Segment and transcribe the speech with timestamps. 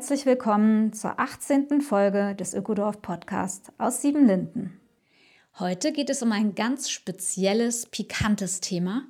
[0.00, 1.82] Herzlich willkommen zur 18.
[1.82, 4.80] Folge des Ökodorf Podcast aus Siebenlinden.
[5.58, 9.02] Heute geht es um ein ganz spezielles, pikantes Thema,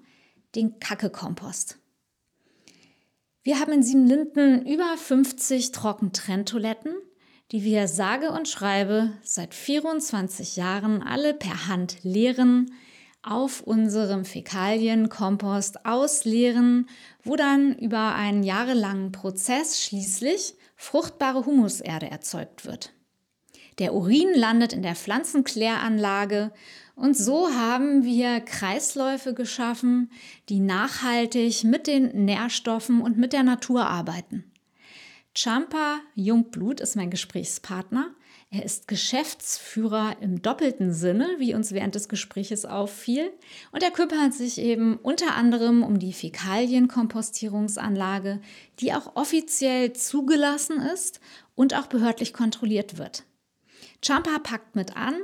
[0.56, 1.78] den Kackekompost.
[3.44, 6.96] Wir haben in Siebenlinden über 50 Trockentrenntoiletten,
[7.52, 12.74] die wir sage und schreibe seit 24 Jahren alle per Hand leeren,
[13.22, 16.88] auf unserem Fäkalienkompost ausleeren,
[17.22, 22.94] wo dann über einen jahrelangen Prozess schließlich fruchtbare Humuserde erzeugt wird.
[23.78, 26.52] Der Urin landet in der Pflanzenkläranlage
[26.94, 30.10] und so haben wir Kreisläufe geschaffen,
[30.48, 34.50] die nachhaltig mit den Nährstoffen und mit der Natur arbeiten.
[35.34, 38.14] Champa Jungblut ist mein Gesprächspartner.
[38.52, 43.30] Er ist Geschäftsführer im doppelten Sinne, wie uns während des Gespräches auffiel.
[43.70, 48.40] Und er kümmert sich eben unter anderem um die Fäkalienkompostierungsanlage,
[48.80, 51.20] die auch offiziell zugelassen ist
[51.54, 53.22] und auch behördlich kontrolliert wird.
[54.04, 55.14] Champa packt mit an.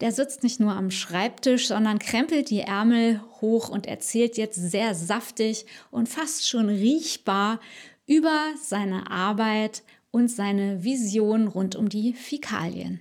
[0.00, 4.94] Der sitzt nicht nur am Schreibtisch, sondern krempelt die Ärmel hoch und erzählt jetzt sehr
[4.94, 7.58] saftig und fast schon riechbar
[8.06, 13.00] über seine Arbeit und seine Vision rund um die Fäkalien.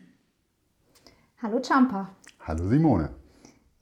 [1.41, 2.09] Hallo Champa.
[2.39, 3.09] Hallo Simone.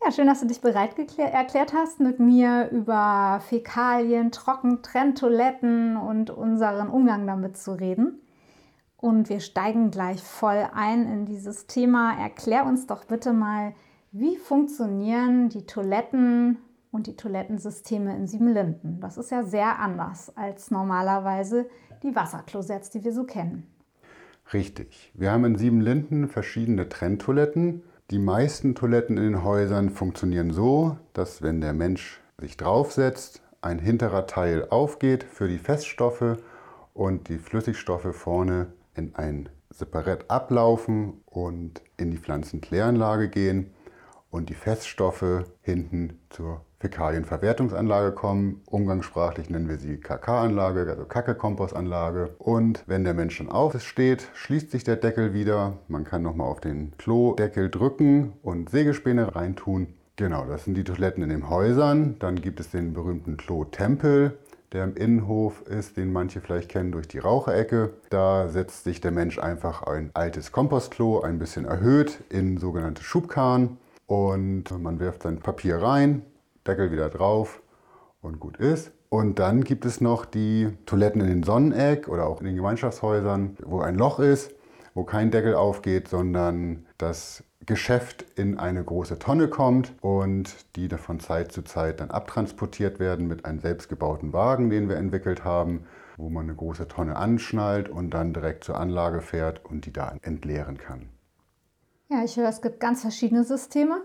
[0.03, 6.89] Ja, schön, dass du dich bereit erklärt hast, mit mir über Fäkalien, Trockentrenntoiletten und unseren
[6.89, 8.21] Umgang damit zu reden.
[8.97, 12.19] Und wir steigen gleich voll ein in dieses Thema.
[12.19, 13.73] Erklär uns doch bitte mal,
[14.11, 16.59] wie funktionieren die Toiletten
[16.91, 18.99] und die Toilettensysteme in Siebenlinden?
[19.01, 21.67] Das ist ja sehr anders als normalerweise
[22.05, 23.67] die Wasserklosetts, die wir so kennen.
[24.53, 25.11] Richtig.
[25.15, 27.83] Wir haben in Siebenlinden verschiedene Trenntoiletten.
[28.11, 33.79] Die meisten Toiletten in den Häusern funktionieren so, dass wenn der Mensch sich draufsetzt, ein
[33.79, 36.37] hinterer Teil aufgeht für die Feststoffe
[36.93, 43.71] und die Flüssigstoffe vorne in ein Separett ablaufen und in die Pflanzenkläranlage gehen
[44.29, 48.61] und die Feststoffe hinten zur Fäkalienverwertungsanlage kommen.
[48.65, 52.35] Umgangssprachlich nennen wir sie KK-Anlage, also Kacke-Kompostanlage.
[52.37, 55.77] Und wenn der Mensch dann aufsteht, schließt sich der Deckel wieder.
[55.87, 59.87] Man kann nochmal auf den Klodeckel drücken und Sägespäne reintun.
[60.17, 62.15] Genau, das sind die Toiletten in den Häusern.
[62.19, 64.37] Dann gibt es den berühmten Klotempel,
[64.71, 67.93] der im Innenhof ist, den manche vielleicht kennen durch die Raucherecke.
[68.09, 73.77] Da setzt sich der Mensch einfach ein altes Kompostklo ein bisschen erhöht in sogenannte Schubkarren
[74.07, 76.21] und man wirft sein Papier rein,
[76.67, 77.61] Deckel wieder drauf
[78.21, 78.91] und gut ist.
[79.09, 83.57] Und dann gibt es noch die Toiletten in den Sonneneck oder auch in den Gemeinschaftshäusern,
[83.63, 84.53] wo ein Loch ist,
[84.93, 91.19] wo kein Deckel aufgeht, sondern das Geschäft in eine große Tonne kommt und die von
[91.19, 95.85] Zeit zu Zeit dann abtransportiert werden mit einem selbstgebauten Wagen, den wir entwickelt haben,
[96.17, 100.15] wo man eine große Tonne anschnallt und dann direkt zur Anlage fährt und die da
[100.21, 101.09] entleeren kann.
[102.09, 104.01] Ja, ich höre, es gibt ganz verschiedene Systeme.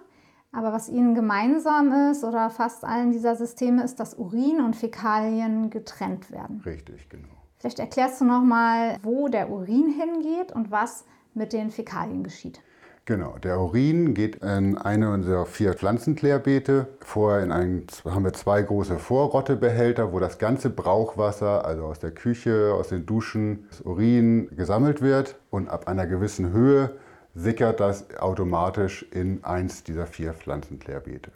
[0.52, 5.70] Aber was ihnen gemeinsam ist oder fast allen dieser Systeme ist, dass Urin und Fäkalien
[5.70, 6.60] getrennt werden.
[6.64, 7.28] Richtig, genau.
[7.58, 12.60] Vielleicht erklärst du nochmal, wo der Urin hingeht und was mit den Fäkalien geschieht.
[13.04, 16.86] Genau, der Urin geht in eine unserer vier Pflanzenklärbeete.
[17.00, 22.12] Vorher in einen, haben wir zwei große Vorrottebehälter, wo das ganze Brauchwasser, also aus der
[22.12, 25.36] Küche, aus den Duschen, das Urin gesammelt wird.
[25.50, 26.92] Und ab einer gewissen Höhe
[27.34, 31.30] sickert das automatisch in eins dieser vier Pflanzenklärbeete.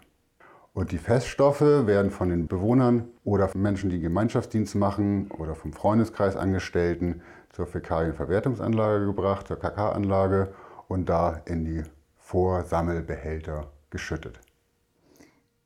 [0.73, 5.73] Und die Feststoffe werden von den Bewohnern oder von Menschen, die Gemeinschaftsdienst machen oder vom
[5.73, 10.52] Freundeskreis Angestellten zur Fäkalienverwertungsanlage gebracht, zur KK-Anlage
[10.88, 11.85] und da in die
[12.17, 14.41] Vorsammelbehälter geschüttet.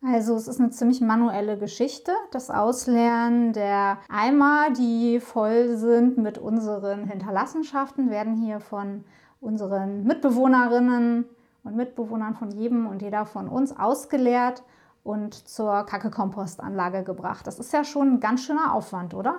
[0.04, 2.12] Also es ist eine ziemlich manuelle Geschichte.
[2.30, 9.04] Das Ausleeren der Eimer, die voll sind mit unseren Hinterlassenschaften, werden hier von
[9.40, 11.24] unseren Mitbewohnerinnen
[11.64, 14.62] und Mitbewohnern von jedem und jeder von uns ausgeleert
[15.04, 17.46] und zur Kacke-Kompostanlage gebracht.
[17.46, 19.36] Das ist ja schon ein ganz schöner Aufwand, oder?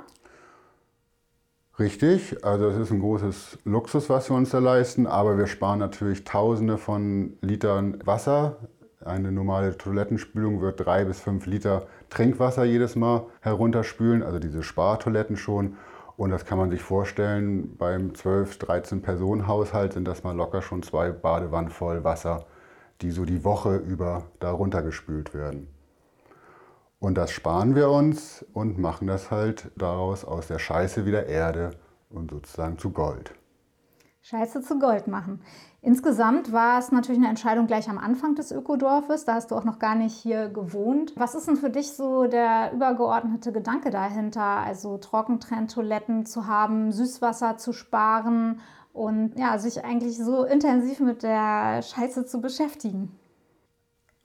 [1.77, 5.79] Richtig, also es ist ein großes Luxus, was wir uns da leisten, aber wir sparen
[5.79, 8.57] natürlich Tausende von Litern Wasser
[9.05, 15.37] Eine normale Toilettenspülung wird drei bis fünf Liter Trinkwasser jedes Mal herunterspülen, also diese Spartoiletten
[15.37, 15.77] schon.
[16.19, 20.61] Und das kann man sich vorstellen, beim 12, 13 Personen Haushalt sind das mal locker
[20.61, 22.45] schon zwei Badewannen voll Wasser,
[22.99, 25.69] die so die Woche über da runtergespült werden.
[26.99, 31.71] Und das sparen wir uns und machen das halt daraus aus der Scheiße wieder Erde
[32.09, 33.33] und sozusagen zu Gold.
[34.21, 35.41] Scheiße zu Gold machen.
[35.81, 39.25] Insgesamt war es natürlich eine Entscheidung gleich am Anfang des Ökodorfes.
[39.25, 41.13] Da hast du auch noch gar nicht hier gewohnt.
[41.15, 44.41] Was ist denn für dich so der übergeordnete Gedanke dahinter?
[44.41, 48.59] Also Trockentrenntoiletten zu haben, Süßwasser zu sparen
[48.93, 53.18] und ja, sich eigentlich so intensiv mit der Scheiße zu beschäftigen.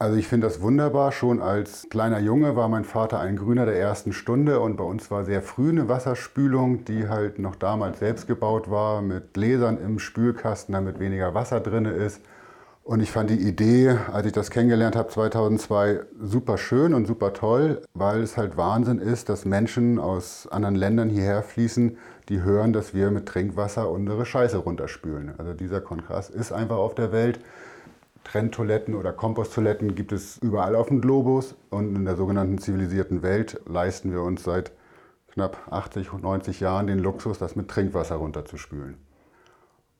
[0.00, 1.12] Also ich finde das wunderbar.
[1.12, 5.10] Schon als kleiner Junge war mein Vater ein Grüner der ersten Stunde und bei uns
[5.10, 10.00] war sehr früh eine Wasserspülung, die halt noch damals selbst gebaut war, mit Gläsern im
[10.00, 12.20] Spülkasten, damit weniger Wasser drin ist.
[12.82, 17.32] Und ich fand die Idee, als ich das kennengelernt habe 2002, super schön und super
[17.32, 21.96] toll, weil es halt Wahnsinn ist, dass Menschen aus anderen Ländern hierher fließen,
[22.28, 25.32] die hören, dass wir mit Trinkwasser unsere Scheiße runterspülen.
[25.38, 27.38] Also dieser Kontrast ist einfach auf der Welt.
[28.24, 33.60] Trenntoiletten oder Komposttoiletten gibt es überall auf dem Globus und in der sogenannten zivilisierten Welt
[33.66, 34.72] leisten wir uns seit
[35.32, 38.96] knapp 80 und 90 Jahren den Luxus, das mit Trinkwasser runterzuspülen.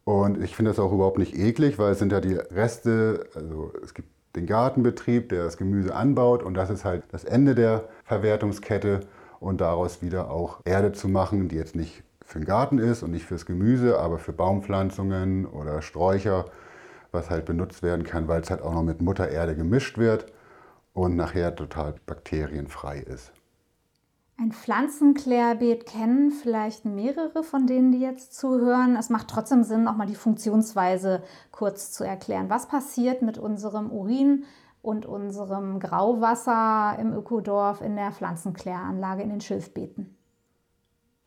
[0.05, 3.73] Und ich finde das auch überhaupt nicht eklig, weil es sind ja die Reste, also
[3.83, 7.89] es gibt den Gartenbetrieb, der das Gemüse anbaut und das ist halt das Ende der
[8.05, 9.01] Verwertungskette
[9.41, 13.11] und daraus wieder auch Erde zu machen, die jetzt nicht für den Garten ist und
[13.11, 16.47] nicht fürs Gemüse, aber für Baumpflanzungen oder Sträucher
[17.15, 20.27] was halt benutzt werden kann, weil es halt auch noch mit Muttererde gemischt wird
[20.93, 23.33] und nachher total bakterienfrei ist.
[24.37, 28.97] Ein Pflanzenklärbeet kennen vielleicht mehrere von denen, die jetzt zuhören.
[28.97, 31.23] Es macht trotzdem Sinn, nochmal die Funktionsweise
[31.53, 32.51] kurz zu erklären.
[32.51, 34.45] Was passiert mit unserem Urin
[34.83, 40.17] und unserem Grauwasser im Ökodorf in der Pflanzenkläranlage in den Schilfbeeten?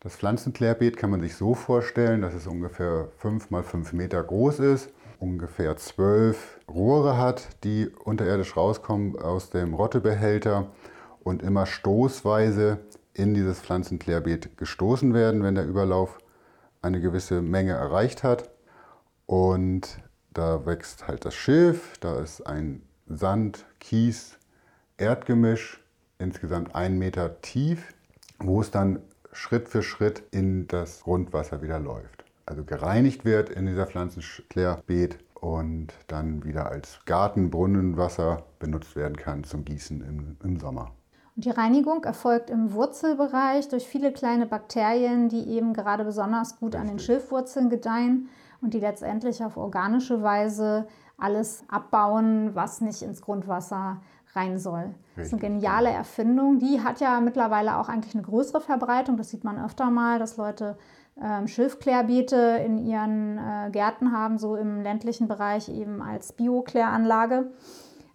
[0.00, 4.60] Das Pflanzenklärbeet kann man sich so vorstellen, dass es ungefähr 5 mal 5 Meter groß
[4.60, 10.68] ist ungefähr zwölf Rohre hat, die unterirdisch rauskommen aus dem Rottebehälter
[11.20, 12.78] und immer stoßweise
[13.14, 16.18] in dieses Pflanzenklärbeet gestoßen werden, wenn der Überlauf
[16.82, 18.50] eine gewisse Menge erreicht hat.
[19.26, 19.98] Und
[20.32, 24.38] da wächst halt das Schilf, da ist ein Sand, Kies,
[24.96, 25.82] Erdgemisch,
[26.18, 27.94] insgesamt einen Meter tief,
[28.38, 29.00] wo es dann
[29.32, 32.17] Schritt für Schritt in das Grundwasser wieder läuft
[32.48, 39.64] also gereinigt wird in dieser Pflanzenklärbeet und dann wieder als Gartenbrunnenwasser benutzt werden kann zum
[39.64, 40.92] Gießen im, im Sommer.
[41.36, 46.74] Und die Reinigung erfolgt im Wurzelbereich durch viele kleine Bakterien, die eben gerade besonders gut
[46.74, 46.80] Richtig.
[46.80, 48.28] an den Schilfwurzeln gedeihen
[48.60, 54.00] und die letztendlich auf organische Weise alles abbauen, was nicht ins Grundwasser
[54.34, 54.80] rein soll.
[54.80, 54.96] Richtig.
[55.16, 56.58] Das ist eine geniale Erfindung.
[56.58, 59.16] Die hat ja mittlerweile auch eigentlich eine größere Verbreitung.
[59.16, 60.76] Das sieht man öfter mal, dass Leute
[61.22, 67.50] ähm, Schilfklärbeete in ihren äh, Gärten haben, so im ländlichen Bereich eben als Biokläranlage.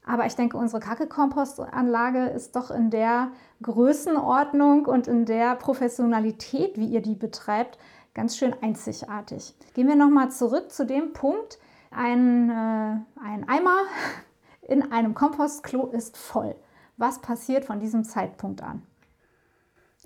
[0.06, 6.88] Aber ich denke, unsere Kacke-Kompostanlage ist doch in der Größenordnung und in der Professionalität, wie
[6.88, 7.78] ihr die betreibt,
[8.14, 9.56] ganz schön einzigartig.
[9.74, 11.60] Gehen wir nochmal zurück zu dem Punkt,
[11.92, 13.78] ein, äh, ein Eimer
[14.62, 16.56] in einem Kompostklo ist voll.
[16.98, 18.84] Was passiert von diesem Zeitpunkt an?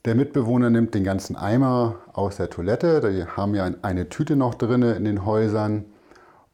[0.06, 3.02] Der Mitbewohner nimmt den ganzen Eimer aus der Toilette.
[3.12, 5.86] Die haben ja eine Tüte noch drin in den Häusern.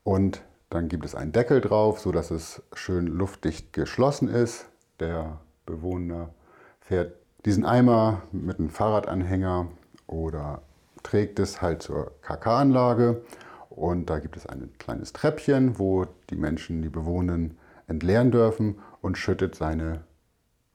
[0.04, 4.70] Und dann gibt es einen Deckel drauf, sodass es schön luftdicht geschlossen ist.
[5.00, 6.30] Der Bewohner
[6.80, 9.68] fährt diesen Eimer mit einem Fahrradanhänger
[10.08, 10.62] oder
[11.04, 13.24] trägt es halt zur KK-Anlage.
[13.70, 17.50] Und da gibt es ein kleines Treppchen, wo die Menschen, die Bewohner
[17.88, 20.06] entleeren dürfen und schüttet seine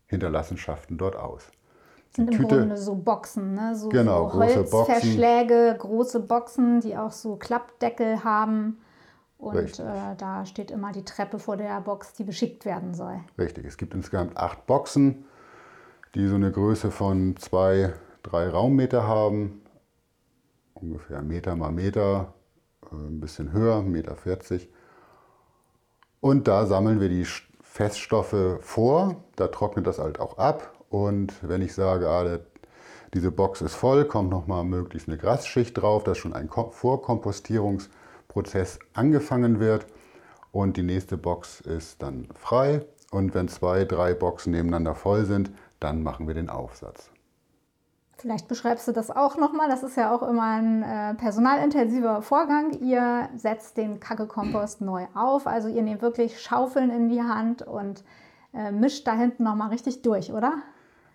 [0.06, 1.50] Hinterlassenschaften dort aus
[2.14, 3.76] sind im Grunde so Boxen, ne?
[3.76, 8.78] so, genau, so Holzverschläge, große, große Boxen, die auch so Klappdeckel haben.
[9.38, 13.20] Und äh, da steht immer die Treppe vor der Box, die beschickt werden soll.
[13.38, 15.26] Richtig, es gibt insgesamt acht Boxen,
[16.14, 17.92] die so eine Größe von zwei,
[18.24, 19.62] drei Raummeter haben.
[20.74, 22.34] Ungefähr Meter mal Meter,
[22.90, 24.16] äh, ein bisschen höher, 1,40 Meter.
[24.16, 24.68] 40.
[26.20, 27.26] Und da sammeln wir die
[27.62, 29.22] Feststoffe vor.
[29.36, 32.38] Da trocknet das halt auch ab und wenn ich sage, ah,
[33.14, 39.60] diese Box ist voll, kommt nochmal möglichst eine Grasschicht drauf, dass schon ein Vorkompostierungsprozess angefangen
[39.60, 39.86] wird.
[40.52, 42.84] Und die nächste Box ist dann frei.
[43.10, 47.10] Und wenn zwei, drei Boxen nebeneinander voll sind, dann machen wir den Aufsatz.
[48.18, 49.68] Vielleicht beschreibst du das auch nochmal.
[49.68, 52.72] Das ist ja auch immer ein äh, personalintensiver Vorgang.
[52.80, 55.46] Ihr setzt den Kacke-Kompost neu auf.
[55.46, 58.02] Also ihr nehmt wirklich Schaufeln in die Hand und
[58.52, 60.54] äh, mischt da hinten nochmal richtig durch, oder?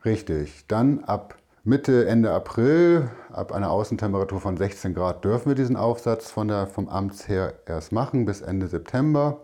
[0.05, 0.67] Richtig.
[0.67, 6.29] Dann ab Mitte, Ende April, ab einer Außentemperatur von 16 Grad, dürfen wir diesen Aufsatz
[6.29, 9.41] von der, vom Amts her erst machen bis Ende September.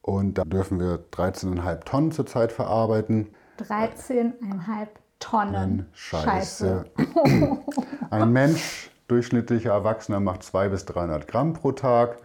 [0.00, 3.28] Und da dürfen wir 13,5 Tonnen zurzeit verarbeiten.
[3.58, 6.84] 13,5 Tonnen Scheiße.
[6.96, 7.64] Scheiße.
[8.10, 12.18] Ein Mensch, durchschnittlicher Erwachsener, macht 200 bis 300 Gramm pro Tag,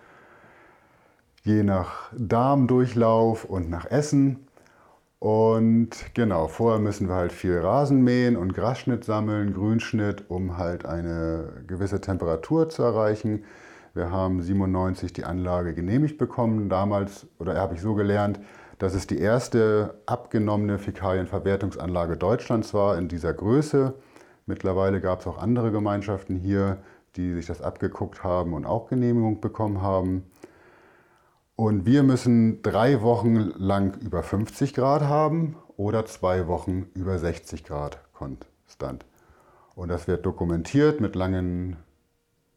[1.44, 4.47] je nach Darmdurchlauf und nach Essen.
[5.20, 10.86] Und genau, vorher müssen wir halt viel Rasen mähen und Grasschnitt sammeln, Grünschnitt, um halt
[10.86, 13.44] eine gewisse Temperatur zu erreichen.
[13.96, 16.70] Wir haben 97 die Anlage genehmigt bekommen.
[16.70, 18.40] Damals, oder habe ich so gelernt,
[18.78, 23.96] dass es die erste abgenommene Fäkalienverwertungsanlage Deutschlands war in dieser Größe.
[24.46, 26.78] Mittlerweile gab es auch andere Gemeinschaften hier,
[27.16, 30.26] die sich das abgeguckt haben und auch Genehmigung bekommen haben.
[31.58, 37.64] Und wir müssen drei Wochen lang über 50 Grad haben oder zwei Wochen über 60
[37.64, 39.06] Grad konstant.
[39.74, 41.78] Und das wird dokumentiert mit langen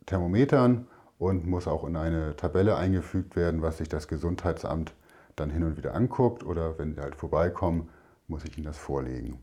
[0.04, 4.92] Thermometern und muss auch in eine Tabelle eingefügt werden, was sich das Gesundheitsamt
[5.35, 7.88] dann hin und wieder anguckt oder wenn sie halt vorbeikommen,
[8.28, 9.38] muss ich ihnen das vorlegen.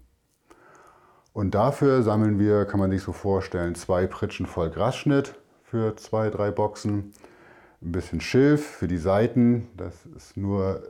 [1.33, 5.33] Und dafür sammeln wir, kann man sich so vorstellen, zwei Pritschen voll Grasschnitt
[5.63, 7.11] für zwei, drei Boxen,
[7.81, 10.81] ein bisschen Schilf für die Seiten, dass es nur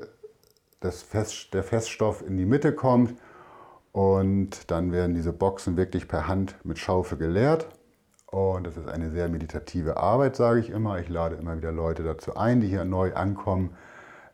[0.79, 3.15] das Fest, der Feststoff in die Mitte kommt
[3.91, 7.67] und dann werden diese Boxen wirklich per Hand mit Schaufel geleert.
[8.27, 10.99] Und das ist eine sehr meditative Arbeit, sage ich immer.
[10.99, 13.75] Ich lade immer wieder Leute dazu ein, die hier neu ankommen,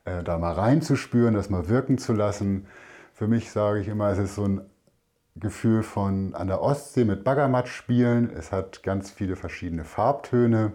[0.05, 2.67] äh, da mal reinzuspüren, das mal wirken zu lassen.
[3.13, 4.61] Für mich sage ich immer, es ist so ein
[5.35, 8.31] Gefühl von an der Ostsee mit Baggermatt spielen.
[8.35, 10.73] Es hat ganz viele verschiedene Farbtöne.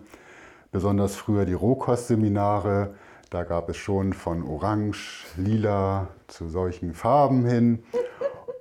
[0.71, 2.95] Besonders früher die Rohkostseminare.
[3.31, 7.83] Da gab es schon von Orange, Lila zu solchen Farben hin.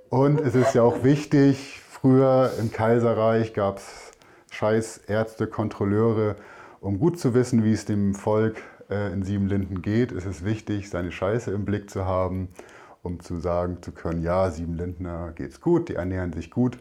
[0.08, 4.12] Und es ist ja auch wichtig, früher im Kaiserreich gab es
[4.50, 6.36] scheiß Ärzte, Kontrolleure,
[6.80, 10.88] um gut zu wissen, wie es dem Volk äh, in Siebenlinden geht, ist es wichtig,
[10.88, 12.48] seine Scheiße im Blick zu haben,
[13.02, 16.78] um zu sagen zu können, ja, Siebenlindner geht's gut, die ernähren sich gut.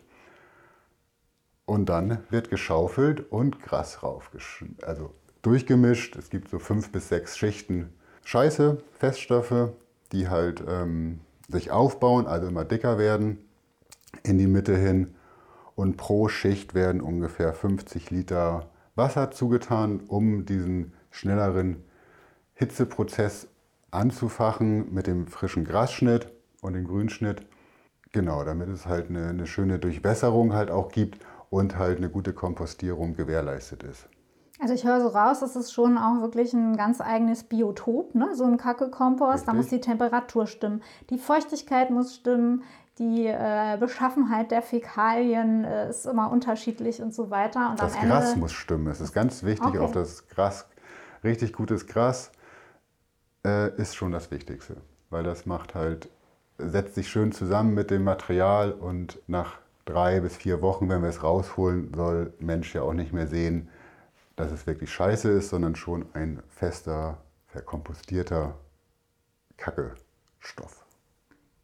[1.68, 6.16] Und dann wird geschaufelt und Gras raufgeschnitten, also durchgemischt.
[6.16, 7.94] Es gibt so fünf bis sechs Schichten
[8.24, 9.74] Scheiße, Feststoffe,
[10.14, 11.20] die halt ähm,
[11.50, 13.40] sich aufbauen, also immer dicker werden,
[14.24, 15.16] in die Mitte hin.
[15.76, 21.84] Und pro Schicht werden ungefähr 50 Liter Wasser zugetan, um diesen schnelleren
[22.54, 23.50] Hitzeprozess
[23.92, 26.32] anzufachen mit dem frischen Grasschnitt
[26.62, 27.46] und dem Grünschnitt.
[28.14, 31.20] Genau, damit es halt eine, eine schöne Durchwässerung halt auch gibt
[31.50, 34.08] und halt eine gute Kompostierung gewährleistet ist.
[34.60, 38.36] Also ich höre so raus, das ist schon auch wirklich ein ganz eigenes Biotop, ne?
[38.36, 39.48] so ein Kacke-Kompost.
[39.48, 42.64] Da muss die Temperatur stimmen, die Feuchtigkeit muss stimmen,
[42.98, 47.70] die äh, Beschaffenheit der Fäkalien äh, ist immer unterschiedlich und so weiter.
[47.70, 48.88] Und das Gras muss stimmen.
[48.88, 49.80] Es ist ganz wichtig, okay.
[49.80, 50.66] auf das Gras,
[51.24, 52.32] richtig gutes Gras
[53.46, 54.78] äh, ist schon das Wichtigste,
[55.12, 56.10] weil das macht halt,
[56.58, 61.10] setzt sich schön zusammen mit dem Material und nach drei bis vier Wochen, wenn wir
[61.10, 63.70] es rausholen, soll Mensch ja auch nicht mehr sehen,
[64.36, 67.18] dass es wirklich scheiße ist, sondern schon ein fester,
[67.48, 68.56] verkompostierter
[69.58, 70.86] Kackestoff.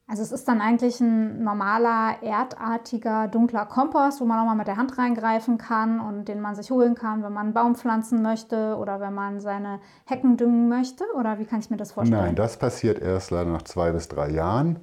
[0.06, 4.68] Also es ist dann eigentlich ein normaler, erdartiger, dunkler Kompost, wo man auch mal mit
[4.68, 8.22] der Hand reingreifen kann und den man sich holen kann, wenn man einen Baum pflanzen
[8.22, 11.06] möchte oder wenn man seine Hecken düngen möchte?
[11.16, 12.22] Oder wie kann ich mir das vorstellen?
[12.22, 14.82] Nein, das passiert erst leider nach zwei bis drei Jahren.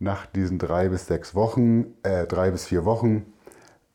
[0.00, 3.26] Nach diesen drei bis sechs Wochen, äh, drei bis vier Wochen,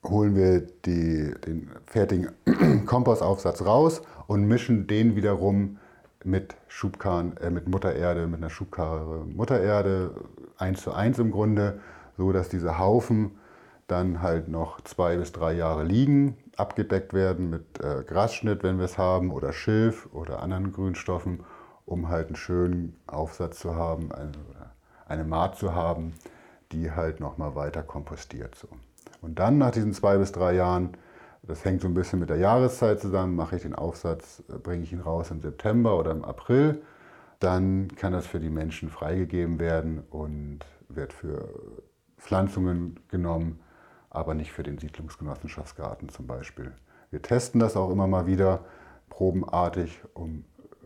[0.03, 2.29] holen wir die, den fertigen
[2.85, 5.79] Kompostaufsatz raus und mischen den wiederum
[6.23, 10.11] mit Schubkarren, äh, mit Muttererde, mit einer Schubkarre Muttererde,
[10.57, 11.79] eins zu eins im Grunde,
[12.17, 13.31] so dass diese Haufen
[13.87, 18.85] dann halt noch zwei bis drei Jahre liegen, abgedeckt werden mit äh, Grasschnitt, wenn wir
[18.85, 21.43] es haben, oder Schilf oder anderen Grünstoffen,
[21.85, 24.31] um halt einen schönen Aufsatz zu haben, eine,
[25.07, 26.13] eine Maat zu haben,
[26.71, 28.55] die halt nochmal weiter kompostiert.
[28.55, 28.67] So.
[29.21, 30.97] Und dann nach diesen zwei bis drei Jahren
[31.47, 33.35] das hängt so ein bisschen mit der Jahreszeit zusammen.
[33.35, 36.81] Mache ich den Aufsatz, äh, bringe ich ihn raus im September oder im April,
[37.39, 40.59] dann kann das für die Menschen freigegeben werden und
[40.89, 41.49] wird für
[42.17, 43.59] Pflanzungen genommen,
[44.09, 46.71] aber nicht für den Siedlungsgenossenschaftsgarten zum Beispiel.
[47.11, 48.61] Wir testen das auch immer mal wieder
[49.09, 50.45] probenartig, um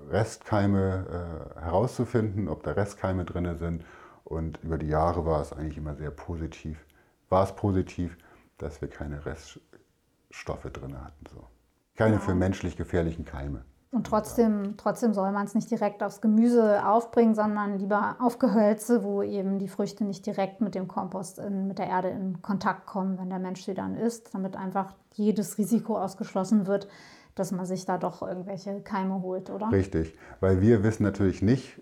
[0.10, 3.86] Restkeime äh, herauszufinden, ob da Restkeime drin sind.
[4.30, 6.86] Und über die Jahre war es eigentlich immer sehr positiv.
[7.30, 8.16] War es positiv,
[8.60, 11.26] dass wir keine Reststoffe drin hatten.
[11.34, 11.48] So.
[11.96, 12.20] Keine ja.
[12.20, 13.66] für menschlich gefährlichen Keime.
[13.92, 19.04] Und trotzdem, trotzdem soll man es nicht direkt aufs Gemüse aufbringen, sondern lieber auf Gehölze,
[19.04, 22.86] wo eben die Früchte nicht direkt mit dem Kompost, in, mit der Erde in Kontakt
[22.86, 26.88] kommen, wenn der Mensch sie dann isst, damit einfach jedes Risiko ausgeschlossen wird,
[27.34, 29.72] dass man sich da doch irgendwelche Keime holt, oder?
[29.72, 31.82] Richtig, weil wir wissen natürlich nicht,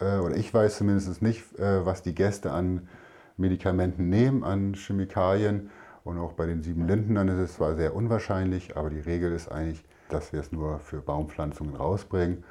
[0.00, 2.88] äh, oder ich weiß zumindest nicht, äh, was die Gäste an
[3.36, 5.70] Medikamenten nehmen, an Chemikalien.
[6.04, 9.32] Und auch bei den sieben Linden, dann ist es zwar sehr unwahrscheinlich, aber die Regel
[9.32, 12.44] ist eigentlich, dass wir es nur für Baumpflanzungen rausbringen.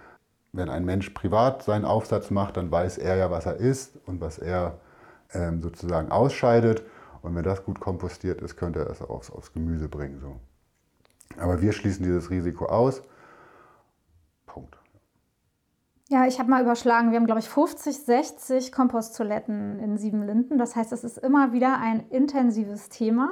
[0.54, 4.22] Wenn ein Mensch privat seinen Aufsatz macht, dann weiß er ja, was er isst und
[4.22, 4.80] was er
[5.34, 6.84] ähm, sozusagen ausscheidet.
[7.22, 10.20] Und wenn das gut kompostiert ist, könnte er es aufs, aufs Gemüse bringen.
[10.22, 10.36] So.
[11.40, 13.02] Aber wir schließen dieses Risiko aus.
[16.10, 20.58] Ja, ich habe mal überschlagen, wir haben, glaube ich, 50, 60 Komposttoiletten in Siebenlinden.
[20.58, 23.30] Das heißt, es ist immer wieder ein intensives Thema.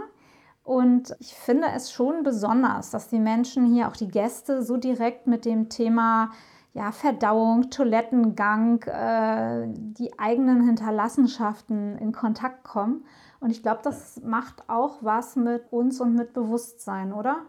[0.63, 5.25] Und ich finde es schon besonders, dass die Menschen hier, auch die Gäste, so direkt
[5.25, 6.32] mit dem Thema
[6.74, 13.05] ja, Verdauung, Toilettengang, äh, die eigenen Hinterlassenschaften in Kontakt kommen.
[13.39, 17.46] Und ich glaube, das macht auch was mit uns und mit Bewusstsein, oder?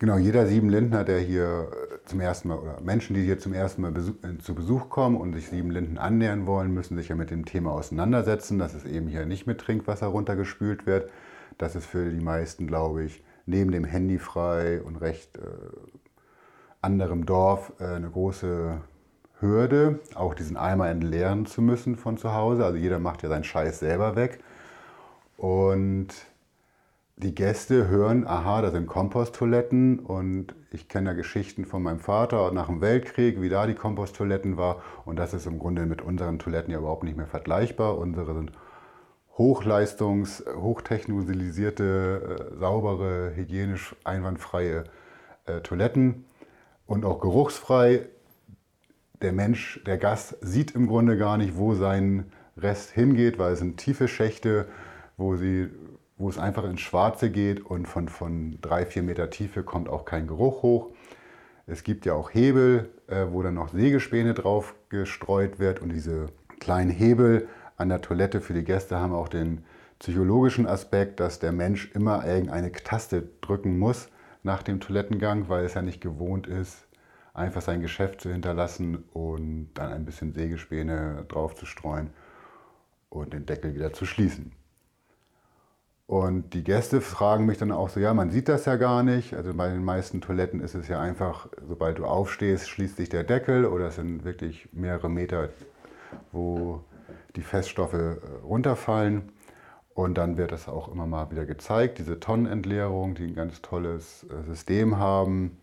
[0.00, 3.82] Genau, jeder Siebenlindner, der hier äh, zum ersten Mal, oder Menschen, die hier zum ersten
[3.82, 7.30] Mal Besuch, äh, zu Besuch kommen und sich Siebenlinden annähern wollen, müssen sich ja mit
[7.30, 11.10] dem Thema auseinandersetzen, dass es eben hier nicht mit Trinkwasser runtergespült wird.
[11.58, 15.40] Das ist für die meisten, glaube ich, neben dem Handy frei und recht äh,
[16.80, 18.80] anderem Dorf äh, eine große
[19.40, 22.64] Hürde, auch diesen Eimer entleeren zu müssen von zu Hause.
[22.64, 24.38] Also jeder macht ja seinen Scheiß selber weg.
[25.36, 26.14] Und
[27.18, 32.52] die Gäste hören, aha, da sind Komposttoiletten und ich kenne ja Geschichten von meinem Vater
[32.52, 36.38] nach dem Weltkrieg, wie da die Komposttoiletten war und das ist im Grunde mit unseren
[36.38, 37.98] Toiletten ja überhaupt nicht mehr vergleichbar.
[37.98, 38.52] Unsere sind
[39.36, 44.84] hochleistungs-, hochtechnologisierte, äh, saubere, hygienisch einwandfreie
[45.46, 46.24] äh, Toiletten
[46.86, 48.06] und auch geruchsfrei.
[49.22, 53.58] Der Mensch, der Gast sieht im Grunde gar nicht, wo sein Rest hingeht, weil es
[53.58, 54.66] sind tiefe Schächte,
[55.16, 55.68] wo sie
[56.18, 60.04] wo es einfach ins Schwarze geht und von, von drei, vier Meter Tiefe kommt auch
[60.04, 60.90] kein Geruch hoch.
[61.66, 66.26] Es gibt ja auch Hebel, äh, wo dann noch Sägespäne drauf gestreut wird und diese
[66.58, 69.64] kleinen Hebel an der Toilette für die Gäste haben auch den
[70.00, 74.08] psychologischen Aspekt, dass der Mensch immer irgendeine Taste drücken muss
[74.42, 76.86] nach dem Toilettengang, weil es ja nicht gewohnt ist,
[77.34, 82.10] einfach sein Geschäft zu hinterlassen und dann ein bisschen Sägespäne drauf zu streuen
[83.08, 84.52] und den Deckel wieder zu schließen.
[86.08, 89.34] Und die Gäste fragen mich dann auch so, ja, man sieht das ja gar nicht.
[89.34, 93.24] Also bei den meisten Toiletten ist es ja einfach, sobald du aufstehst, schließt sich der
[93.24, 95.50] Deckel oder es sind wirklich mehrere Meter,
[96.32, 96.82] wo
[97.36, 99.32] die Feststoffe äh, runterfallen.
[99.92, 104.24] Und dann wird das auch immer mal wieder gezeigt, diese Tonnenentleerung, die ein ganz tolles
[104.30, 105.58] äh, System haben.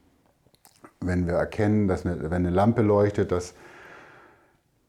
[1.02, 3.56] Wenn wir erkennen, dass eine, wenn eine Lampe leuchtet, dass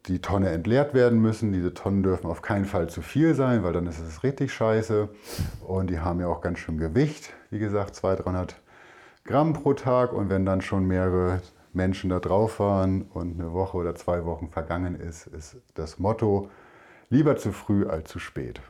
[0.09, 1.53] die Tonne entleert werden müssen.
[1.53, 5.09] Diese Tonnen dürfen auf keinen Fall zu viel sein, weil dann ist es richtig scheiße.
[5.67, 8.57] Und die haben ja auch ganz schön Gewicht, wie gesagt, 200, 300
[9.25, 10.13] Gramm pro Tag.
[10.13, 11.41] Und wenn dann schon mehrere
[11.73, 16.49] Menschen da drauf waren und eine Woche oder zwei Wochen vergangen ist, ist das Motto,
[17.11, 18.61] lieber zu früh als zu spät.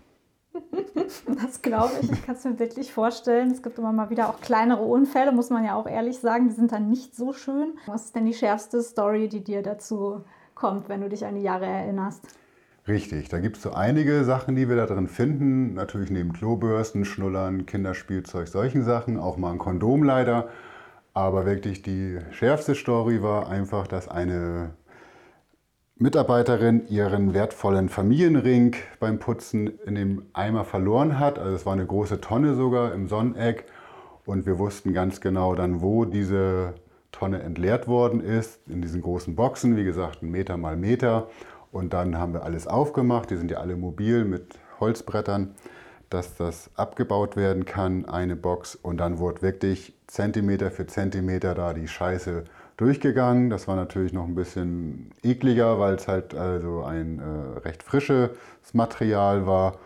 [1.43, 2.11] Das glaube ich.
[2.11, 3.51] Ich kann es mir wirklich vorstellen.
[3.51, 6.49] Es gibt immer mal wieder auch kleinere Unfälle, muss man ja auch ehrlich sagen.
[6.49, 7.79] Die sind dann nicht so schön.
[7.87, 10.25] Was ist denn die schärfste Story, die dir dazu
[10.57, 12.27] kommt, wenn du dich an die Jahre erinnerst.
[12.89, 15.75] Richtig, da gibt es so einige Sachen, die wir da drin finden.
[15.75, 19.19] Natürlich neben Klobürsten, Schnullern, Kinderspielzeug, solchen Sachen.
[19.19, 20.49] Auch mal ein Kondom leider.
[21.13, 24.75] Aber wirklich die schärfste Story war einfach, dass eine
[25.97, 31.39] Mitarbeiterin ihren wertvollen Familienring beim Putzen in dem Eimer verloren hat.
[31.39, 33.65] Also es war eine große Tonne sogar im Sonneck.
[34.27, 36.75] Und wir wussten ganz genau dann, wo diese
[37.17, 41.29] Tonne entleert worden ist, in diesen großen Boxen, wie gesagt, ein Meter mal Meter.
[41.73, 45.55] Und dann haben wir alles aufgemacht, die sind ja alle mobil mit Holzbrettern,
[46.11, 48.75] dass das abgebaut werden kann, eine Box.
[48.75, 52.45] Und dann wurde wirklich Zentimeter für Zentimeter da die Scheiße
[52.77, 53.49] durchgegangen.
[53.49, 58.31] Das war natürlich noch ein bisschen ekliger, weil es halt also ein äh, recht frisches
[58.75, 59.79] Material war.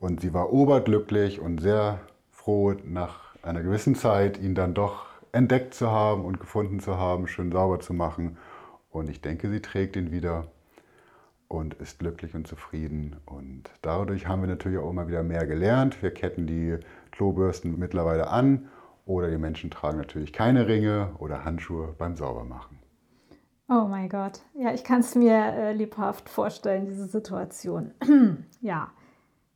[0.00, 1.98] Und sie war oberglücklich und sehr
[2.30, 7.26] froh, nach einer gewissen Zeit ihn dann doch entdeckt zu haben und gefunden zu haben,
[7.26, 8.38] schön sauber zu machen.
[8.90, 10.46] Und ich denke, sie trägt ihn wieder
[11.48, 13.16] und ist glücklich und zufrieden.
[13.26, 16.02] Und dadurch haben wir natürlich auch immer wieder mehr gelernt.
[16.02, 16.78] Wir ketten die
[17.10, 18.68] Klobürsten mittlerweile an
[19.06, 22.78] oder die Menschen tragen natürlich keine Ringe oder Handschuhe beim Saubermachen.
[23.68, 24.42] Oh mein Gott.
[24.54, 27.92] Ja, ich kann es mir äh, lebhaft vorstellen, diese Situation.
[28.60, 28.90] ja.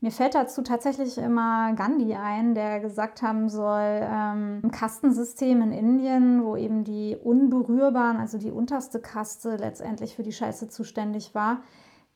[0.01, 5.73] Mir fällt dazu tatsächlich immer Gandhi ein, der gesagt haben soll, ähm, ein Kastensystem in
[5.73, 11.63] Indien, wo eben die Unberührbaren, also die unterste Kaste letztendlich für die Scheiße zuständig war,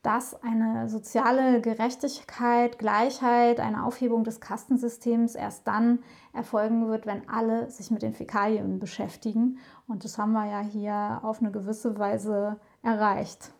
[0.02, 6.00] dass eine soziale Gerechtigkeit, Gleichheit, eine Aufhebung des Kastensystems erst dann
[6.32, 9.58] erfolgen wird, wenn alle sich mit den Fäkalien beschäftigen.
[9.88, 13.52] Und das haben wir ja hier auf eine gewisse Weise erreicht.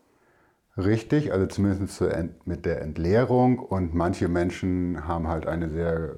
[0.77, 2.03] Richtig, also zumindest
[2.47, 3.59] mit der Entleerung.
[3.59, 6.17] Und manche Menschen haben halt eine sehr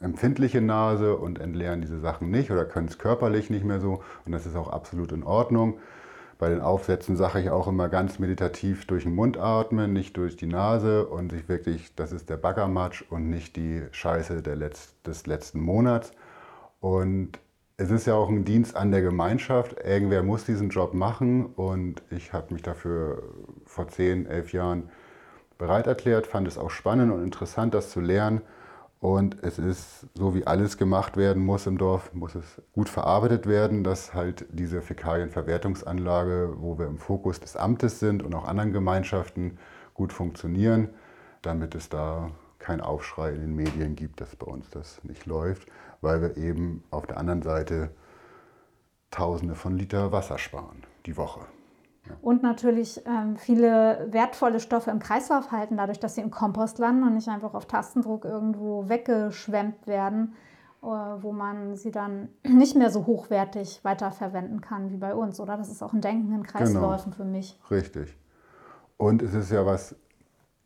[0.00, 4.02] empfindliche Nase und entleeren diese Sachen nicht oder können es körperlich nicht mehr so.
[4.26, 5.78] Und das ist auch absolut in Ordnung.
[6.38, 10.36] Bei den Aufsätzen sage ich auch immer ganz meditativ durch den Mund atmen, nicht durch
[10.36, 15.26] die Nase und sich wirklich, das ist der Baggermatsch und nicht die Scheiße Letz-, des
[15.26, 16.10] letzten Monats.
[16.80, 17.38] Und
[17.76, 19.76] es ist ja auch ein Dienst an der Gemeinschaft.
[19.84, 23.22] Irgendwer muss diesen Job machen und ich habe mich dafür
[23.64, 24.90] vor zehn, elf Jahren
[25.58, 28.42] bereit erklärt, fand es auch spannend und interessant, das zu lernen.
[29.00, 33.46] Und es ist, so wie alles gemacht werden muss im Dorf, muss es gut verarbeitet
[33.46, 38.72] werden, dass halt diese Fäkalienverwertungsanlage, wo wir im Fokus des Amtes sind und auch anderen
[38.72, 39.58] Gemeinschaften,
[39.92, 40.88] gut funktionieren,
[41.42, 45.68] damit es da kein Aufschrei in den Medien gibt, dass bei uns das nicht läuft,
[46.04, 47.90] weil wir eben auf der anderen Seite
[49.10, 51.40] Tausende von Liter Wasser sparen die Woche.
[52.08, 52.16] Ja.
[52.20, 57.04] Und natürlich ähm, viele wertvolle Stoffe im Kreislauf halten, dadurch, dass sie im Kompost landen
[57.04, 60.34] und nicht einfach auf Tastendruck irgendwo weggeschwemmt werden,
[60.82, 65.40] äh, wo man sie dann nicht mehr so hochwertig weiterverwenden kann wie bei uns.
[65.40, 67.16] Oder das ist auch ein Denken in Kreisläufen genau.
[67.16, 67.58] für mich.
[67.70, 68.18] Richtig.
[68.96, 69.96] Und es ist ja was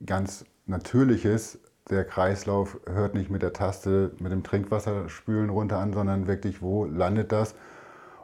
[0.05, 1.59] ganz Natürliches,
[1.90, 6.85] der Kreislauf hört nicht mit der Taste, mit dem Trinkwasserspülen runter an, sondern wirklich, wo
[6.85, 7.55] landet das?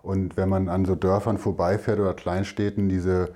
[0.02, 3.34] Und wenn man an so Dörfern vorbeifährt oder Kleinstädten, diese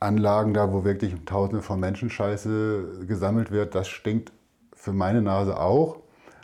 [0.00, 4.32] Anlagen da, wo wirklich Tausende von Menschen Scheiße gesammelt wird, das stinkt
[4.72, 5.98] für meine Nase auch.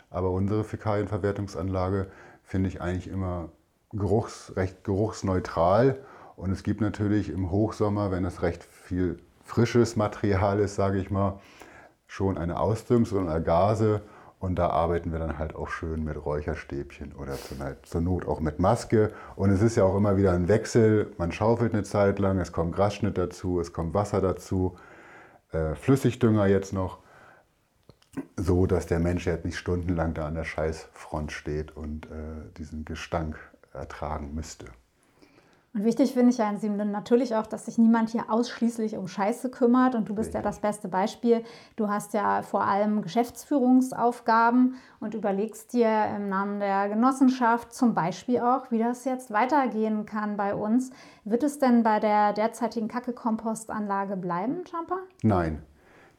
[0.09, 2.07] Aber unsere Fäkalienverwertungsanlage
[2.43, 3.49] finde ich eigentlich immer
[3.91, 5.99] geruchs, recht geruchsneutral.
[6.35, 11.11] Und es gibt natürlich im Hochsommer, wenn es recht viel frisches Material ist, sage ich
[11.11, 11.39] mal,
[12.11, 14.01] schon eine Ausdünstung oder Gase
[14.37, 17.37] und da arbeiten wir dann halt auch schön mit Räucherstäbchen oder
[17.83, 19.13] zur Not auch mit Maske.
[19.37, 21.13] Und es ist ja auch immer wieder ein Wechsel.
[21.17, 24.75] Man schaufelt eine Zeit lang, es kommt Grasschnitt dazu, es kommt Wasser dazu,
[25.53, 26.97] äh, Flüssigdünger jetzt noch.
[28.35, 32.83] So, dass der Mensch jetzt nicht stundenlang da an der Scheißfront steht und äh, diesen
[32.83, 33.37] Gestank
[33.71, 34.65] ertragen müsste.
[35.73, 39.07] Und wichtig finde ich ja in Siemden natürlich auch, dass sich niemand hier ausschließlich um
[39.07, 39.95] Scheiße kümmert.
[39.95, 41.43] Und du bist ja das beste Beispiel.
[41.77, 48.39] Du hast ja vor allem Geschäftsführungsaufgaben und überlegst dir im Namen der Genossenschaft zum Beispiel
[48.39, 50.91] auch, wie das jetzt weitergehen kann bei uns.
[51.23, 54.97] Wird es denn bei der derzeitigen Kacke-Kompostanlage bleiben, Champa?
[55.23, 55.63] Nein.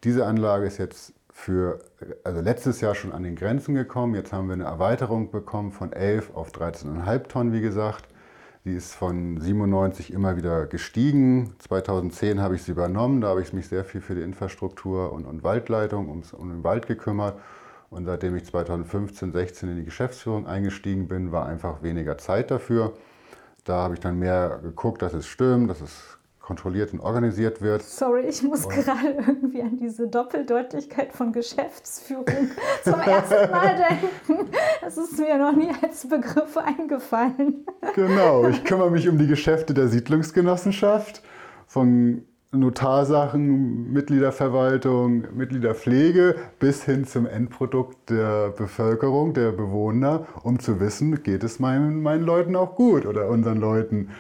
[0.03, 1.79] Diese Anlage ist jetzt für,
[2.25, 4.15] also letztes Jahr schon an den Grenzen gekommen.
[4.15, 8.09] Jetzt haben wir eine Erweiterung bekommen von 11 auf 13,5 Tonnen, wie gesagt.
[8.65, 11.55] Die ist von 97 immer wieder gestiegen.
[11.59, 13.21] 2010 habe ich sie übernommen.
[13.21, 16.63] Da habe ich mich sehr viel für die Infrastruktur und, und Waldleitung ums, um den
[16.63, 17.41] Wald gekümmert.
[17.91, 22.93] Und seitdem ich 2015, 16 in die Geschäftsführung eingestiegen bin, war einfach weniger Zeit dafür.
[23.65, 27.83] Da habe ich dann mehr geguckt, dass es stimmt, dass es kontrolliert und organisiert wird.
[27.83, 32.27] Sorry, ich muss und gerade irgendwie an diese Doppeldeutlichkeit von Geschäftsführung
[32.85, 34.51] zum ersten Mal denken.
[34.81, 37.65] Das ist mir noch nie als Begriff eingefallen.
[37.95, 41.23] Genau, ich kümmere mich um die Geschäfte der Siedlungsgenossenschaft,
[41.67, 42.25] von
[42.55, 51.45] Notarsachen, Mitgliederverwaltung, Mitgliederpflege bis hin zum Endprodukt der Bevölkerung, der Bewohner, um zu wissen, geht
[51.45, 54.11] es meinen, meinen Leuten auch gut oder unseren Leuten.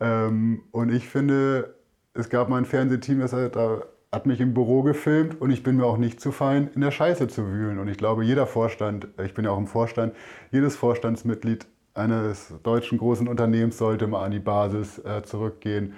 [0.00, 1.74] Ähm, und ich finde,
[2.14, 5.62] es gab mal ein Fernsehteam, das hat, da hat mich im Büro gefilmt und ich
[5.62, 7.78] bin mir auch nicht zu fein, in der Scheiße zu wühlen.
[7.78, 10.14] Und ich glaube, jeder Vorstand, ich bin ja auch im Vorstand,
[10.50, 15.94] jedes Vorstandsmitglied eines deutschen großen Unternehmens sollte mal an die Basis äh, zurückgehen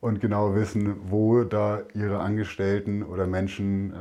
[0.00, 3.96] und genau wissen, wo da ihre Angestellten oder Menschen, äh,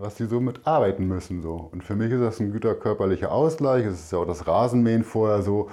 [0.00, 1.40] was sie so mit arbeiten müssen.
[1.40, 1.68] So.
[1.72, 3.86] Und für mich ist das ein guter körperlicher Ausgleich.
[3.86, 5.70] Es ist ja auch das Rasenmähen vorher so.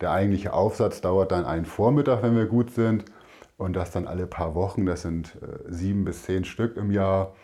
[0.00, 3.04] Der eigentliche Aufsatz dauert dann einen Vormittag, wenn wir gut sind.
[3.56, 7.34] Und das dann alle paar Wochen, das sind äh, sieben bis zehn Stück im Jahr.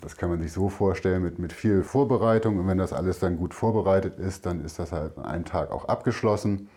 [0.00, 2.58] Das kann man sich so vorstellen mit, mit viel Vorbereitung.
[2.58, 5.72] Und wenn das alles dann gut vorbereitet ist, dann ist das halt an einem Tag
[5.72, 6.68] auch abgeschlossen.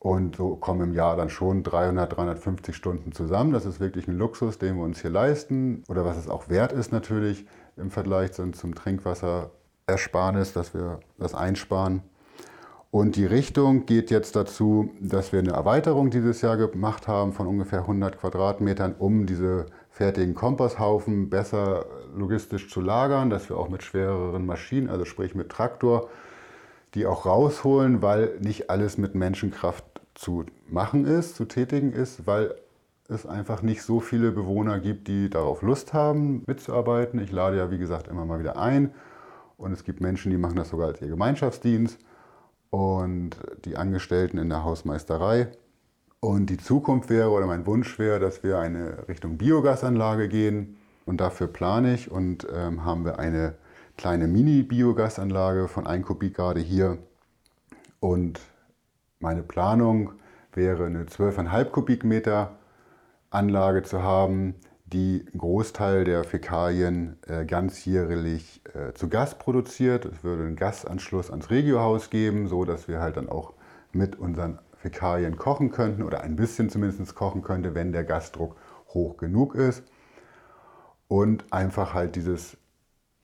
[0.00, 3.52] Und so kommen im Jahr dann schon 300, 350 Stunden zusammen.
[3.52, 5.84] Das ist wirklich ein Luxus, den wir uns hier leisten.
[5.88, 12.02] Oder was es auch wert ist natürlich im Vergleich zum Trinkwasserersparnis, dass wir das einsparen.
[12.90, 17.46] Und die Richtung geht jetzt dazu, dass wir eine Erweiterung dieses Jahr gemacht haben von
[17.46, 23.84] ungefähr 100 Quadratmetern, um diese fertigen Komposthaufen besser logistisch zu lagern, dass wir auch mit
[23.84, 26.08] schwereren Maschinen, also sprich mit Traktor,
[26.94, 29.84] die auch rausholen, weil nicht alles mit Menschenkraft
[30.16, 32.56] zu machen ist, zu tätigen ist, weil
[33.08, 37.20] es einfach nicht so viele Bewohner gibt, die darauf Lust haben, mitzuarbeiten.
[37.20, 38.92] Ich lade ja, wie gesagt, immer mal wieder ein.
[39.56, 42.00] Und es gibt Menschen, die machen das sogar als ihr Gemeinschaftsdienst
[42.70, 45.48] und die Angestellten in der Hausmeisterei.
[46.20, 50.76] Und die Zukunft wäre oder mein Wunsch wäre, dass wir eine Richtung Biogasanlage gehen.
[51.06, 53.54] Und dafür plane ich und ähm, haben wir eine
[53.96, 56.98] kleine Mini-Biogasanlage von 1 Kubik gerade hier.
[58.00, 58.40] Und
[59.18, 60.12] meine Planung
[60.52, 62.56] wäre eine 12,5 Kubikmeter
[63.30, 64.54] Anlage zu haben,
[64.92, 70.04] die einen Großteil der Fäkalien äh, ganzjährlich äh, zu Gas produziert.
[70.04, 73.54] Es würde einen Gasanschluss ans Regiohaus geben, so dass wir halt dann auch
[73.92, 78.56] mit unseren Fäkalien kochen könnten oder ein bisschen zumindest kochen könnte, wenn der Gasdruck
[78.88, 79.84] hoch genug ist.
[81.06, 82.56] Und einfach halt dieses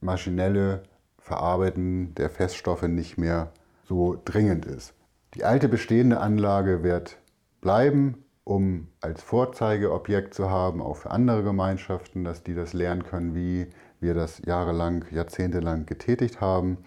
[0.00, 0.83] maschinelle
[1.18, 3.52] Verarbeiten der Feststoffe nicht mehr
[3.85, 4.94] so dringend ist.
[5.35, 7.18] Die alte bestehende Anlage wird
[7.61, 13.35] bleiben, um als Vorzeigeobjekt zu haben, auch für andere Gemeinschaften, dass die das lernen können,
[13.35, 13.67] wie
[13.99, 16.79] wir das jahrelang, jahrzehntelang getätigt haben,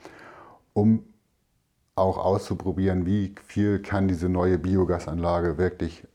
[0.71, 1.03] um
[1.95, 6.07] auch auszuprobieren, wie viel kann diese neue Biogasanlage wirklich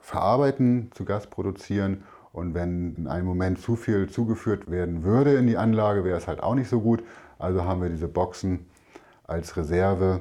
[0.00, 2.02] verarbeiten, zu Gas produzieren.
[2.32, 6.26] Und wenn in einem Moment zu viel zugeführt werden würde in die Anlage, wäre es
[6.26, 7.04] halt auch nicht so gut.
[7.38, 8.66] Also haben wir diese Boxen
[9.22, 10.20] als Reserve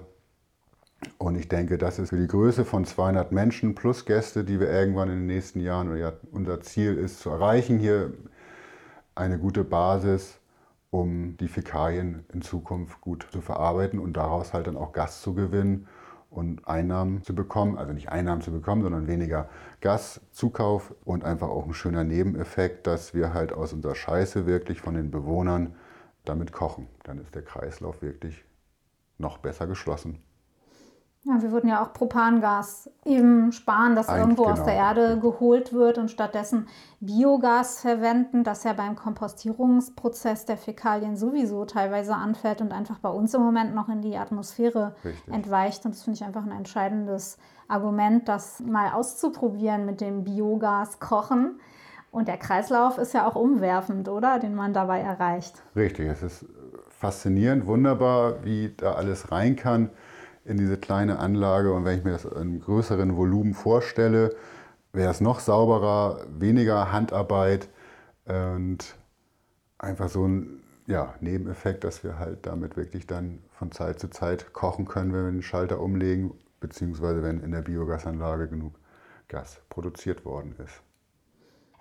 [1.18, 4.70] und ich denke, das ist für die Größe von 200 Menschen plus Gäste, die wir
[4.70, 8.14] irgendwann in den nächsten Jahren, oder ja, unser Ziel ist zu erreichen, hier
[9.16, 10.40] eine gute Basis,
[10.90, 15.34] um die Fäkalien in Zukunft gut zu verarbeiten und daraus halt dann auch Gas zu
[15.34, 15.88] gewinnen
[16.30, 17.78] und Einnahmen zu bekommen.
[17.78, 19.50] Also nicht Einnahmen zu bekommen, sondern weniger
[19.82, 24.94] Gaszukauf und einfach auch ein schöner Nebeneffekt, dass wir halt aus unserer Scheiße wirklich von
[24.94, 25.76] den Bewohnern
[26.26, 26.88] damit kochen.
[27.04, 28.46] Dann ist der Kreislauf wirklich
[29.18, 30.22] noch besser geschlossen.
[31.28, 34.54] Ja, wir würden ja auch Propangas eben sparen, das Eigentlich irgendwo genau.
[34.54, 36.68] aus der Erde geholt wird und stattdessen
[37.02, 43.34] Biogas verwenden, das ja beim Kompostierungsprozess der Fäkalien sowieso teilweise anfällt und einfach bei uns
[43.34, 45.34] im Moment noch in die Atmosphäre Richtig.
[45.34, 45.84] entweicht.
[45.84, 47.38] Und das finde ich einfach ein entscheidendes
[47.68, 51.60] Argument, das mal auszuprobieren mit dem Biogas kochen.
[52.10, 54.40] Und der Kreislauf ist ja auch umwerfend, oder?
[54.40, 55.62] Den man dabei erreicht.
[55.76, 56.46] Richtig, es ist
[56.88, 59.90] faszinierend, wunderbar, wie da alles rein kann
[60.48, 61.74] in diese kleine Anlage.
[61.74, 64.36] Und wenn ich mir das in größeren Volumen vorstelle,
[64.94, 67.70] wäre es noch sauberer, weniger Handarbeit
[68.26, 68.96] und
[69.78, 74.54] einfach so ein ja, Nebeneffekt, dass wir halt damit wirklich dann von Zeit zu Zeit
[74.54, 78.74] kochen können, wenn wir den Schalter umlegen, beziehungsweise wenn in der Biogasanlage genug
[79.28, 80.82] Gas produziert worden ist.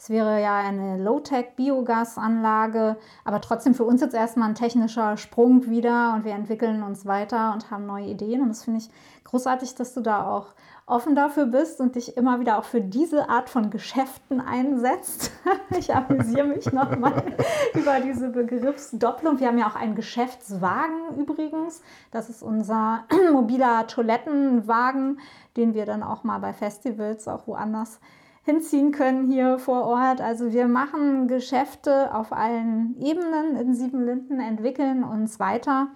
[0.07, 6.14] Es wäre ja eine Low-Tech-Biogasanlage, aber trotzdem für uns jetzt erstmal ein technischer Sprung wieder
[6.14, 8.40] und wir entwickeln uns weiter und haben neue Ideen.
[8.40, 8.90] Und das finde ich
[9.25, 10.55] großartig, dass du da auch
[10.87, 15.33] offen dafür bist und dich immer wieder auch für diese Art von Geschäften einsetzt.
[15.77, 17.21] Ich amüsiere mich nochmal
[17.75, 19.40] über diese Begriffsdopplung.
[19.40, 21.83] Wir haben ja auch einen Geschäftswagen übrigens.
[22.12, 25.19] Das ist unser mobiler Toilettenwagen,
[25.57, 27.99] den wir dann auch mal bei Festivals auch woanders
[28.46, 30.20] hinziehen können hier vor Ort.
[30.20, 35.88] Also wir machen Geschäfte auf allen Ebenen in Siebenlinden, entwickeln uns weiter.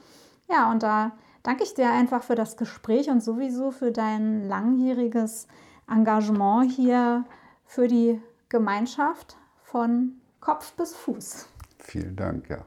[0.51, 1.13] Ja, und da
[1.45, 5.47] danke ich dir einfach für das Gespräch und sowieso für dein langjähriges
[5.89, 7.25] Engagement hier
[7.65, 11.49] für die Gemeinschaft von Kopf bis Fuß.
[11.79, 12.65] Vielen Dank, ja.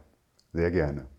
[0.53, 1.12] Sehr gerne.